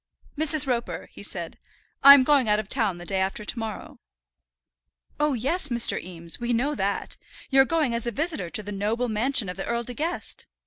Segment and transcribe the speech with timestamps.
[0.35, 0.65] "Mrs.
[0.65, 1.59] Roper," he said,
[2.01, 3.99] "I'm going out of town the day after to morrow."
[5.19, 6.01] "Oh, yes, Mr.
[6.03, 7.17] Eames, we know that.
[7.51, 10.47] You're going as a visitor to the noble mansion of the Earl De Guest."